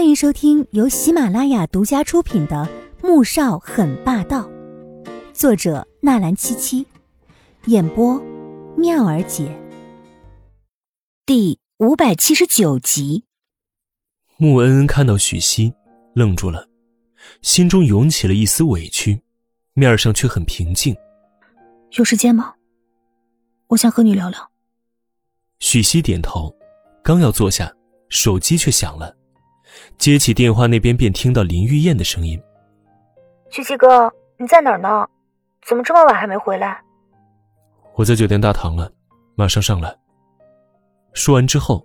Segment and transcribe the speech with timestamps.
[0.00, 2.66] 欢迎收听由喜马拉雅独家出品的
[3.06, 4.48] 《穆少很霸道》，
[5.34, 6.86] 作者纳兰七七，
[7.66, 8.18] 演播
[8.78, 9.54] 妙儿姐。
[11.26, 13.24] 第五百七十九集。
[14.38, 15.70] 穆恩恩看到许熙，
[16.14, 16.66] 愣住了，
[17.42, 19.20] 心中涌起了一丝委屈，
[19.74, 20.96] 面上却很平静。
[21.98, 22.54] 有时间吗？
[23.66, 24.50] 我想和你聊聊。
[25.58, 26.50] 许熙点头，
[27.04, 27.70] 刚要坐下，
[28.08, 29.14] 手机却响了。
[29.98, 32.40] 接起电话，那边便听到林玉燕的声音
[33.50, 35.06] ：“曲奇哥，你在哪儿呢？
[35.66, 36.80] 怎么这么晚还没回来
[37.94, 38.90] ？”“我在酒店大堂了，
[39.34, 39.94] 马上上来。”
[41.12, 41.84] 说完之后，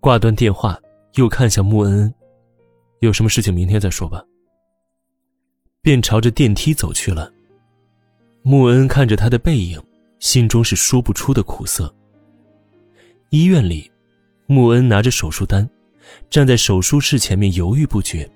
[0.00, 0.78] 挂断电话，
[1.14, 2.14] 又看向穆恩恩
[3.00, 4.24] ：“有什么事情明天再说吧。”
[5.82, 7.32] 便朝着电梯走去了。
[8.42, 9.80] 穆恩看着他的背影，
[10.18, 11.92] 心中是说不出的苦涩。
[13.30, 13.90] 医院里，
[14.46, 15.68] 穆恩拿着手术单。
[16.30, 18.28] 站在手术室前面犹豫不决，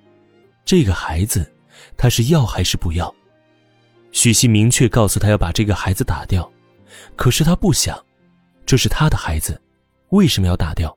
[0.65, 1.51] 这个孩子，
[1.97, 3.15] 他是要还是不要？
[4.13, 6.51] 许熙明确告诉他要把这个孩子打掉，
[7.17, 8.03] 可是他不想，
[8.65, 9.61] 这是他的孩子，
[10.11, 10.97] 为什么要打掉？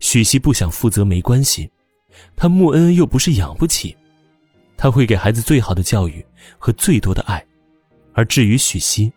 [0.00, 1.70] 许熙不想负责没关系，
[2.36, 3.96] 他穆恩恩又不是养不起，
[4.76, 6.24] 他会给孩子最好的教育
[6.58, 7.44] 和最多的爱，
[8.12, 9.12] 而至于许熙，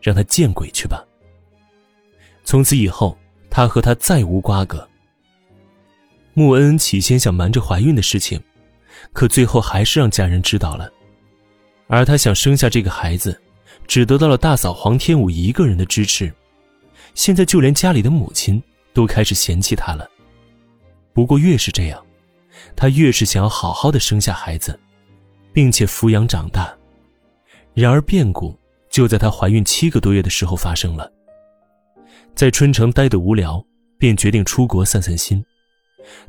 [0.00, 1.04] 让他见鬼去吧。
[2.44, 3.16] 从此以后，
[3.48, 4.86] 他和他再无瓜葛。
[6.34, 8.40] 穆恩起先想瞒着怀孕的事情，
[9.12, 10.92] 可最后还是让家人知道了。
[11.86, 13.40] 而她想生下这个孩子，
[13.86, 16.32] 只得到了大嫂黄天武一个人的支持。
[17.14, 18.60] 现在就连家里的母亲
[18.92, 20.08] 都开始嫌弃她了。
[21.12, 22.04] 不过越是这样，
[22.74, 24.78] 她越是想要好好的生下孩子，
[25.52, 26.74] 并且抚养长大。
[27.74, 28.58] 然而变故
[28.90, 31.08] 就在她怀孕七个多月的时候发生了。
[32.34, 33.64] 在春城待得无聊，
[33.98, 35.44] 便决定出国散散心。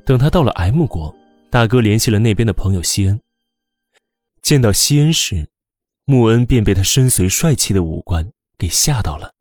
[0.05, 1.13] 等他到了 M 国，
[1.49, 3.19] 大哥联系了那边的朋友西恩。
[4.41, 5.47] 见到西恩时，
[6.05, 9.33] 穆恩便被他深邃帅气的五官给吓到了，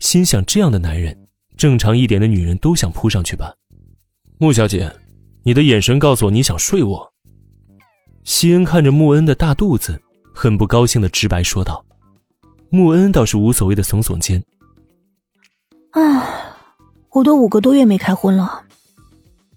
[0.00, 3.54] 心想：这样的男人，正常一点的女人都想扑上去吧。
[4.38, 4.92] 穆小姐，
[5.44, 7.14] 你的眼神告诉我你想睡我。
[8.24, 10.02] 西恩看着穆恩的大肚子，
[10.34, 11.84] 很不高兴的直白说道。
[12.70, 14.42] 穆恩倒是无所谓的耸耸肩
[15.92, 16.58] ：“啊，
[17.10, 18.64] 我都五个多月没开荤了。”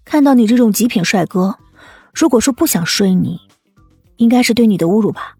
[0.07, 1.53] 看到你这种极品帅哥，
[2.13, 3.37] 如果说不想睡你，
[4.15, 5.35] 应该是对你的侮辱吧？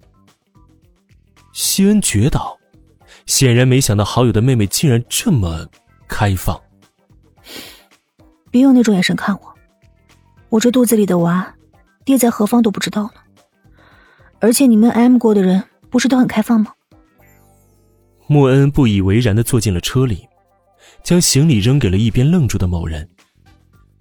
[1.53, 2.59] 西恩绝倒，
[3.25, 5.65] 显然没想到好友的妹妹竟然这么
[6.05, 6.59] 开放。
[8.51, 9.55] 别用那种眼神看我，
[10.49, 11.55] 我这肚子里的娃，
[12.03, 13.11] 爹在何方都不知道呢。
[14.39, 16.73] 而且你们 M 国的人不是都很开放吗？
[18.27, 20.27] 莫恩不以为然的坐进了车里，
[21.03, 23.09] 将行李扔给了一边愣住的某人。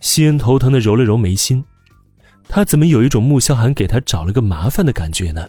[0.00, 1.64] 西恩头疼的揉了揉眉心，
[2.48, 5.48] 他怎么有一种穆萧寒给他找了个麻烦的感觉呢？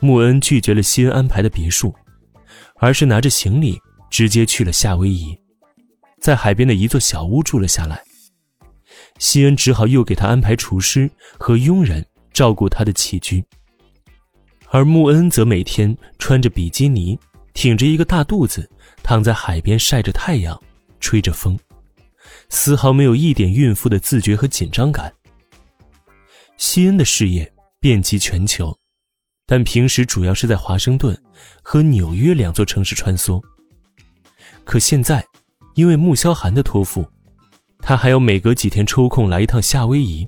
[0.00, 1.94] 穆恩拒绝了西恩安排的别墅，
[2.76, 5.36] 而是拿着行李直接去了夏威夷，
[6.20, 8.00] 在海边的一座小屋住了下来。
[9.18, 13.44] 西恩只好又给他安排厨师和佣人照顾他的起居，
[14.70, 17.18] 而穆恩则每天穿着比基尼，
[17.52, 18.70] 挺着一个大肚子，
[19.02, 20.58] 躺在海边晒着太阳，
[21.00, 21.58] 吹着风。
[22.48, 25.12] 丝毫没有一点孕妇的自觉和紧张感。
[26.56, 28.76] 西恩的事业遍及全球，
[29.46, 31.16] 但平时主要是在华盛顿
[31.62, 33.40] 和纽约两座城市穿梭。
[34.64, 35.24] 可现在，
[35.74, 37.06] 因为穆萧寒的托付，
[37.78, 40.26] 他还要每隔几天抽空来一趟夏威夷。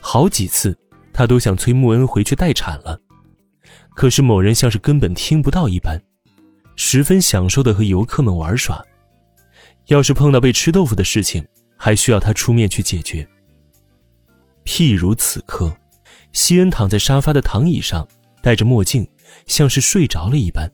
[0.00, 0.76] 好几次，
[1.12, 3.00] 他都想催穆恩回去待产了，
[3.94, 6.00] 可是某人像是根本听不到一般，
[6.76, 8.80] 十分享受的和游客们玩耍。
[9.86, 11.46] 要是碰到被吃豆腐的事情，
[11.76, 13.26] 还需要他出面去解决。
[14.64, 15.76] 譬如此刻，
[16.32, 18.06] 西恩躺在沙发的躺椅上，
[18.40, 19.06] 戴着墨镜，
[19.46, 20.70] 像是睡着了一般，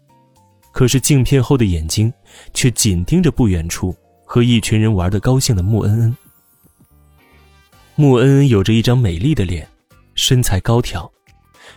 [0.72, 2.12] 可是镜片后的眼睛
[2.54, 3.94] 却紧盯着不远处
[4.24, 6.16] 和一群人玩得高兴的穆恩恩。
[7.96, 9.68] 穆恩恩有着一张美丽的脸，
[10.14, 11.10] 身材高挑，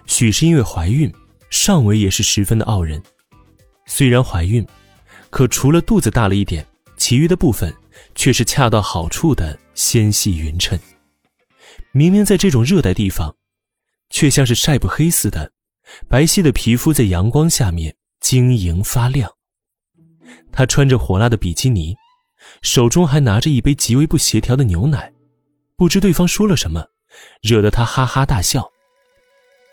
[0.06, 1.12] 许是因为怀孕，
[1.50, 3.02] 上围也是十分的傲人。
[3.88, 4.66] 虽然怀孕，
[5.32, 6.64] 可除了肚子大了一点。
[7.04, 7.76] 其余的部分
[8.16, 10.80] 却是恰到好处的纤细匀称，
[11.92, 13.36] 明明在这种热带地方，
[14.10, 15.52] 却像是晒不黑似的，
[16.08, 19.30] 白皙的皮肤在阳光下面晶莹发亮。
[20.50, 21.94] 她穿着火辣的比基尼，
[22.62, 25.12] 手中还拿着一杯极为不协调的牛奶，
[25.76, 26.86] 不知对方说了什么，
[27.42, 28.72] 惹得她哈哈大笑。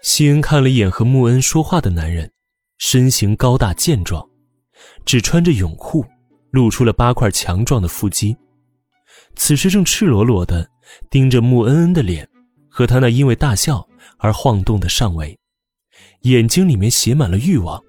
[0.03, 2.33] 西恩看了一眼和穆恩说话的男人，
[2.79, 4.29] 身形高大健壮，
[5.07, 6.05] 只穿着泳裤。
[6.51, 8.37] 露出了八块强壮的腹肌，
[9.37, 10.69] 此时正赤裸裸的
[11.09, 12.29] 盯着穆恩恩的脸
[12.69, 13.87] 和他那因为大笑
[14.19, 15.39] 而晃动的上围，
[16.23, 17.83] 眼睛里面写满了欲望。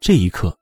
[0.00, 0.58] 这一刻，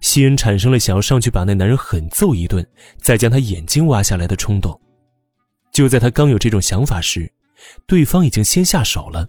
[0.00, 2.66] 西恩产生了想要上去把那男人狠揍一顿，
[2.98, 4.80] 再将他眼睛挖下来的冲动。
[5.72, 7.30] 就在他刚有这种想法时，
[7.86, 9.28] 对方已经先下手了，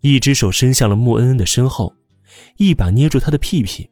[0.00, 1.94] 一只手伸向了穆恩恩的身后，
[2.56, 3.88] 一把捏住他的屁屁。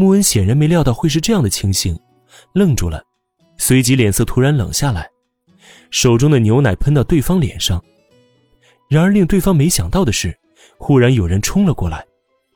[0.00, 1.98] 穆恩显然没料到会是这样的情形，
[2.52, 3.02] 愣住了，
[3.56, 5.10] 随即脸色突然冷下来，
[5.90, 7.84] 手中的牛奶喷到对方脸上。
[8.88, 10.32] 然而令对方没想到的是，
[10.78, 12.06] 忽然有人冲了过来，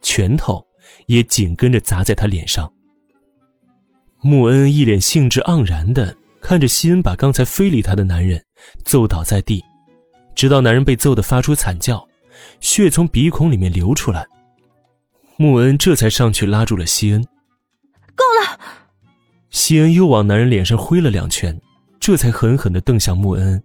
[0.02, 0.64] 拳头
[1.06, 2.72] 也紧跟着砸在他脸上。
[4.20, 8.40] 穆恩一脸兴致盎然的看着西恩把刚才非礼他的男人
[8.84, 9.60] 揍倒在地，
[10.36, 12.06] 直到男人被揍得发出惨叫，
[12.60, 14.24] 血从鼻孔里面流出来。
[15.38, 17.26] 穆恩这才上去拉住了西恩。
[18.14, 18.58] 够了！
[19.50, 21.60] 西恩又往男人脸上挥了两拳，
[22.00, 23.62] 这才狠狠的瞪向穆恩：“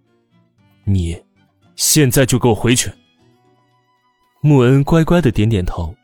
[0.83, 1.17] 你，
[1.75, 2.91] 现在就给我回去！”
[4.41, 5.95] 穆恩乖乖的点点头，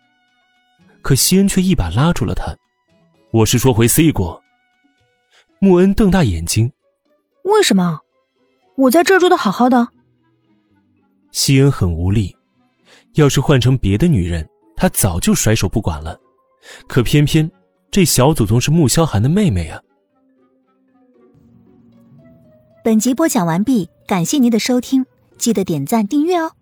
[1.02, 2.56] 可西恩却一把拉住了他
[3.32, 4.42] ：“我是说回 C 国。”
[5.60, 6.72] 穆恩瞪大眼睛
[7.44, 8.00] ：“为什么？
[8.76, 9.90] 我在这住的好好的。”
[11.32, 12.36] 西恩很无力，
[13.14, 16.20] 要是换成别的女人，他早就甩手不管了，
[16.88, 17.50] 可偏偏……
[17.94, 19.80] 这小祖宗是穆萧寒的妹妹呀！
[22.84, 25.06] 本集播讲完毕，感谢您的收听，
[25.38, 26.54] 记得点赞订阅哦。